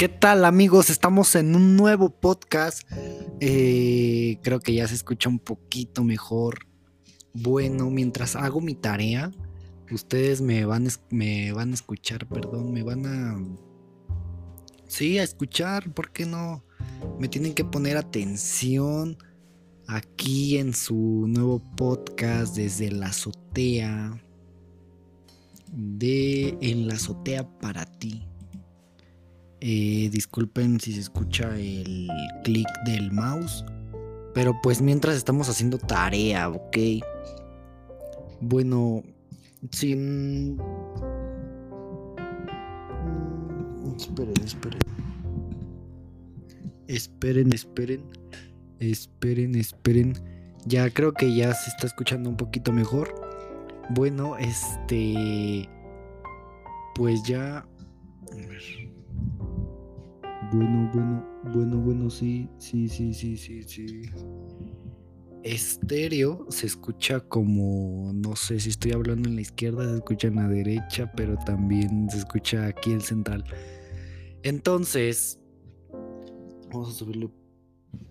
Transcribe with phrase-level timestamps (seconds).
[0.00, 0.88] ¿Qué tal amigos?
[0.88, 2.90] Estamos en un nuevo podcast.
[3.38, 6.60] Eh, creo que ya se escucha un poquito mejor.
[7.34, 9.30] Bueno, mientras hago mi tarea,
[9.90, 13.44] ustedes me van, me van a escuchar, perdón, me van a...
[14.88, 16.64] Sí, a escuchar, ¿por qué no?
[17.18, 19.18] Me tienen que poner atención
[19.86, 24.18] aquí en su nuevo podcast desde la azotea.
[25.70, 28.29] De En la azotea para ti.
[29.60, 32.08] Eh, disculpen si se escucha el
[32.44, 33.64] clic del mouse.
[34.34, 36.76] Pero pues mientras estamos haciendo tarea, ¿ok?
[38.40, 39.02] Bueno,
[39.70, 40.56] sin...
[43.82, 44.80] Mm, esperen, esperen.
[46.86, 48.02] Esperen, esperen.
[48.78, 50.14] Esperen, esperen.
[50.66, 53.14] Ya creo que ya se está escuchando un poquito mejor.
[53.90, 55.68] Bueno, este...
[56.94, 57.58] Pues ya...
[57.58, 58.89] A ver.
[60.52, 64.02] Bueno, bueno, bueno, bueno, sí, sí, sí, sí, sí, sí.
[65.44, 70.36] Estéreo se escucha como, no sé si estoy hablando en la izquierda, se escucha en
[70.36, 73.44] la derecha, pero también se escucha aquí el central.
[74.42, 75.38] Entonces,
[76.72, 77.30] vamos a subirle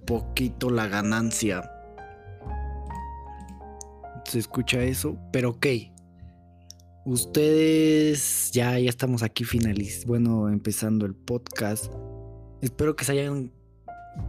[0.07, 1.69] poquito la ganancia.
[4.25, 5.67] Se escucha eso, pero ok.
[7.05, 11.91] Ustedes ya, ya estamos aquí finaliz, bueno, empezando el podcast.
[12.61, 13.51] Espero que se hayan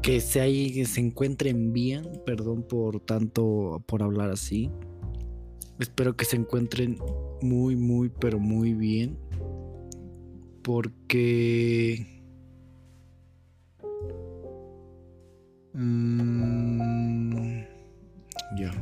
[0.03, 0.41] que se,
[0.73, 4.71] que se encuentren bien, perdón por tanto por hablar así.
[5.79, 6.99] Espero que se encuentren
[7.43, 9.19] muy muy pero muy bien
[10.63, 12.23] porque
[15.73, 17.61] mm,
[18.59, 18.73] ya.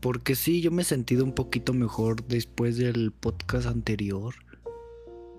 [0.00, 4.34] Porque sí, yo me he sentido un poquito mejor después del podcast anterior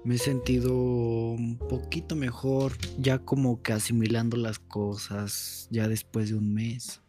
[0.04, 6.36] me he sentido un poquito mejor, ya como que asimilando las cosas, ya después de
[6.36, 7.02] un mes.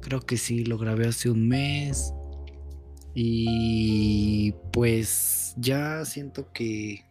[0.00, 2.12] Creo que sí, lo grabé hace un mes.
[3.12, 7.04] Y pues ya siento que,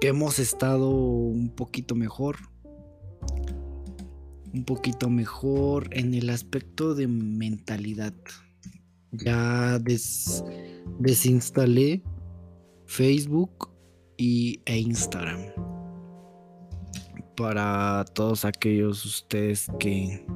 [0.00, 2.36] que hemos estado un poquito mejor.
[4.54, 8.14] Un poquito mejor en el aspecto de mentalidad.
[9.10, 9.80] Ya
[10.98, 12.04] desinstalé
[12.86, 13.77] Facebook
[14.18, 15.52] y, e Instagram.
[17.34, 20.26] Para todos aquellos ustedes que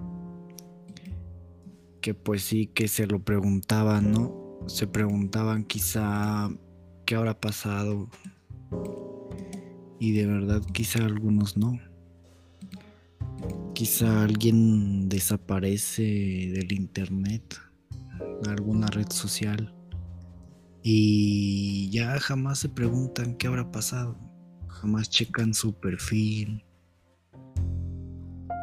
[2.01, 4.59] que pues sí que se lo preguntaban, ¿no?
[4.67, 6.51] Se preguntaban quizá
[7.05, 8.09] qué habrá pasado.
[10.01, 11.79] Y de verdad quizá algunos no.
[13.75, 17.61] Quizá alguien desaparece del internet,
[18.47, 19.73] alguna red social
[20.83, 24.19] y ya jamás se preguntan qué habrá pasado.
[24.69, 26.65] Jamás checan su perfil.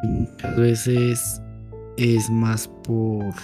[0.02, 1.42] muchas veces
[1.96, 3.34] es más por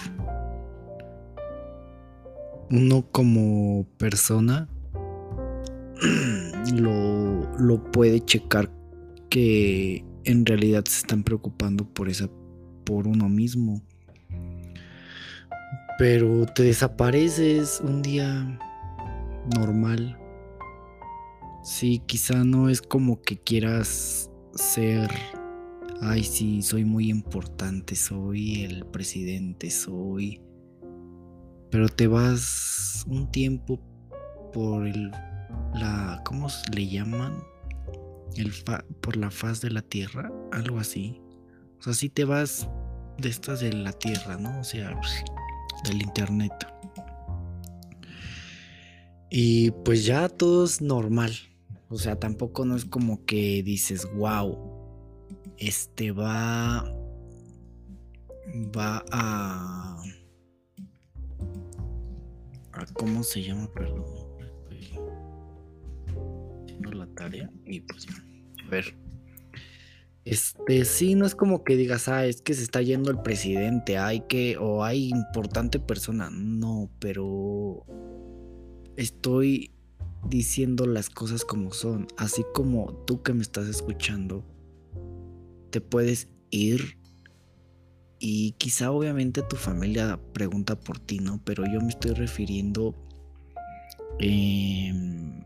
[2.69, 4.67] uno como persona
[6.73, 8.71] lo, lo puede checar
[9.29, 12.27] que en realidad se están preocupando por esa
[12.83, 13.81] por uno mismo
[15.97, 18.59] pero te desapareces un día
[19.55, 20.17] normal.
[21.63, 25.11] Sí, quizá no es como que quieras ser,
[26.01, 30.41] ay, sí, soy muy importante, soy el presidente, soy...
[31.69, 33.79] Pero te vas un tiempo
[34.53, 35.11] por el,
[35.73, 37.43] la, ¿cómo le llaman?
[38.35, 38.53] El
[39.01, 41.21] por la faz de la tierra, algo así.
[41.79, 42.69] O sea, sí te vas
[43.17, 44.59] de estas de la tierra, ¿no?
[44.59, 44.97] O sea,
[45.83, 46.53] del internet.
[49.29, 51.33] Y pues ya todo es normal.
[51.89, 54.57] O sea, tampoco no es como que dices, wow,
[55.57, 56.83] este va,
[58.75, 60.01] va a,
[62.73, 63.69] a ¿cómo se llama?
[63.73, 64.05] Perdón.
[66.63, 68.05] Haciendo la tarea y pues.
[68.65, 68.97] A ver.
[70.25, 73.97] Este, sí, no es como que digas, ah, es que se está yendo el presidente,
[73.97, 76.29] hay que, o hay importante persona.
[76.29, 77.85] No, pero
[78.97, 79.71] estoy
[80.27, 84.43] diciendo las cosas como son, así como tú que me estás escuchando,
[85.69, 86.97] te puedes ir
[88.19, 91.39] y quizá obviamente tu familia pregunta por ti, ¿no?
[91.43, 92.95] Pero yo me estoy refiriendo
[94.19, 95.43] em,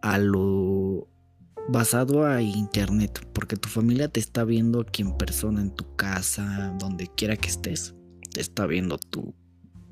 [0.00, 1.08] a lo
[1.68, 6.74] basado a internet, porque tu familia te está viendo aquí en persona, en tu casa,
[6.78, 7.94] donde quiera que estés,
[8.32, 9.34] te está viendo tu,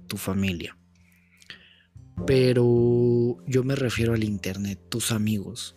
[0.06, 0.76] tu familia.
[2.26, 5.76] Pero yo me refiero al internet, tus amigos.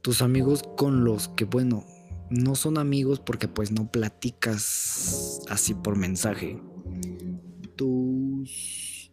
[0.00, 1.84] tus amigos con los que, bueno,
[2.30, 6.60] no son amigos porque pues no platicas así por mensaje.
[7.76, 9.12] Tus,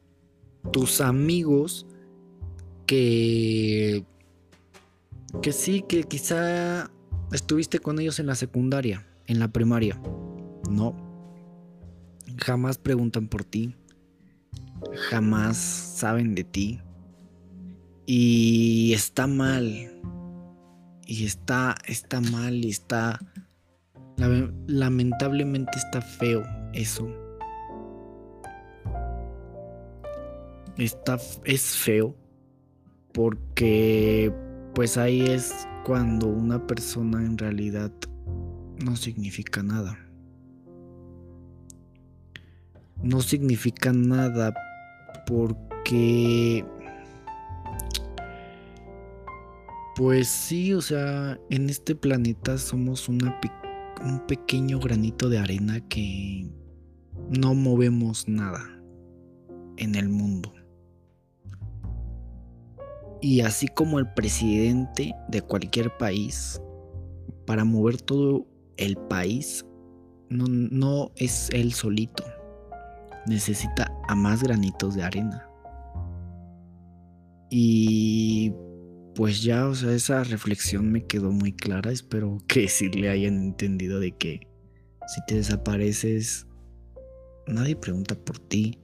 [0.72, 1.86] tus amigos
[2.86, 4.06] que,
[5.42, 6.92] que sí, que quizá
[7.32, 10.00] estuviste con ellos en la secundaria, en la primaria.
[10.70, 10.96] No.
[12.38, 13.76] Jamás preguntan por ti.
[14.96, 16.82] Jamás saben de ti.
[18.06, 19.96] Y está mal
[21.08, 23.20] y está, está mal y está...
[24.68, 26.44] Lamentablemente está feo
[26.74, 27.08] eso.
[30.78, 32.16] Está, es feo
[33.14, 34.34] porque
[34.74, 37.92] pues ahí es cuando una persona en realidad
[38.84, 39.98] no significa nada.
[43.04, 44.54] No significa nada
[45.26, 46.66] porque
[49.96, 53.22] Pues sí, o sea, en este planeta somos un
[54.28, 56.52] pequeño granito de arena que
[57.30, 58.60] no movemos nada
[59.78, 60.52] en el mundo.
[63.22, 66.62] Y así como el presidente de cualquier país,
[67.46, 68.46] para mover todo
[68.76, 69.66] el país,
[70.30, 72.26] no, no es él solito.
[73.28, 75.48] Necesita a más granitos de arena.
[77.50, 78.54] Y
[79.16, 81.92] pues ya, o sea, esa reflexión me quedó muy clara.
[81.92, 84.48] Espero que sí le hayan entendido de que
[85.08, 86.48] si te desapareces,
[87.48, 88.80] nadie pregunta por ti.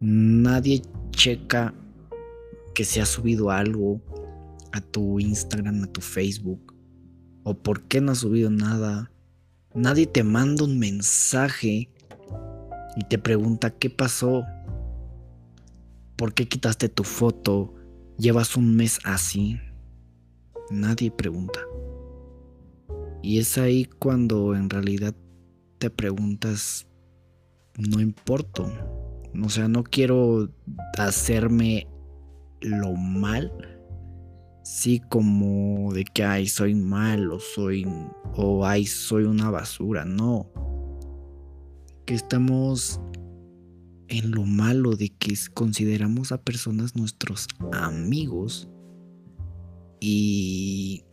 [0.00, 0.82] Nadie
[1.12, 1.74] checa
[2.74, 4.02] que se ha subido algo
[4.72, 6.74] a tu Instagram, a tu Facebook.
[7.44, 9.10] O por qué no has subido nada.
[9.74, 11.90] Nadie te manda un mensaje
[12.96, 14.44] y te pregunta qué pasó.
[16.16, 17.74] ¿Por qué quitaste tu foto?
[18.18, 19.58] Llevas un mes así.
[20.70, 21.60] Nadie pregunta.
[23.22, 25.14] Y es ahí cuando en realidad
[25.78, 26.86] te preguntas,
[27.76, 28.70] no importo.
[29.42, 30.50] O sea, no quiero
[30.98, 31.88] hacerme
[32.60, 33.52] lo mal.
[34.62, 37.86] Sí, como de que, ay, soy malo, soy,
[38.34, 40.04] o ay, soy una basura.
[40.04, 40.50] No.
[42.06, 43.00] Que estamos
[44.08, 48.68] en lo malo de que consideramos a personas nuestros amigos
[50.00, 51.04] y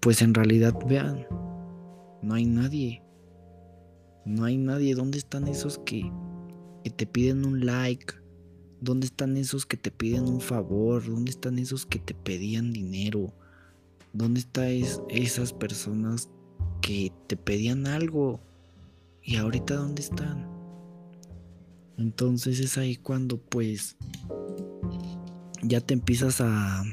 [0.00, 1.26] pues en realidad vean,
[2.22, 3.02] no hay nadie.
[4.24, 4.94] No hay nadie.
[4.94, 6.10] ¿Dónde están esos que,
[6.82, 8.14] que te piden un like?
[8.80, 11.04] ¿Dónde están esos que te piden un favor?
[11.04, 13.32] ¿Dónde están esos que te pedían dinero?
[14.12, 14.68] ¿Dónde están
[15.08, 16.30] esas personas
[16.80, 18.40] que te pedían algo?
[19.26, 20.46] ¿Y ahorita dónde están?
[21.96, 23.96] Entonces es ahí cuando pues
[25.62, 26.84] ya te empiezas a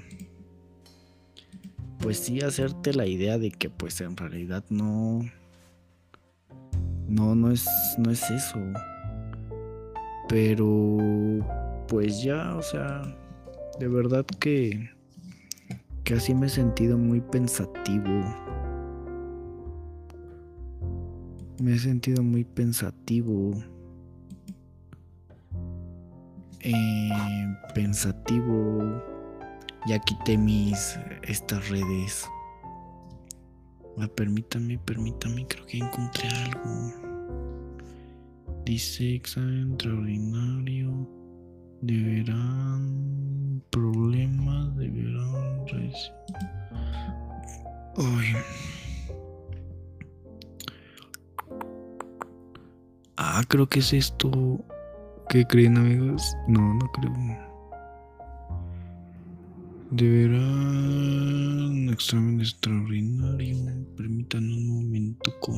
[2.00, 5.22] pues sí hacerte la idea de que pues en realidad no
[7.10, 7.68] no no es
[7.98, 8.60] no es eso.
[10.30, 10.98] Pero
[11.90, 13.02] pues ya, o sea,
[13.78, 14.90] de verdad que
[16.06, 18.24] que así me he sentido muy pensativo.
[21.62, 23.54] Me he sentido muy pensativo
[26.64, 29.02] eh, pensativo.
[29.88, 32.28] Ya quité mis estas redes.
[33.98, 36.94] Ah, permítame, permítame, creo que encontré algo.
[38.66, 41.08] Dice examen extraordinario.
[41.82, 45.66] Deberán problemas, deberán
[47.98, 48.34] Ay.
[53.42, 54.64] Ah, creo que es esto.
[55.28, 56.38] ¿Qué creen amigos?
[56.48, 57.12] No, no creo.
[59.90, 63.58] Deberá un examen extraordinario.
[63.98, 65.32] Permítanme un momento.
[65.40, 65.56] Con...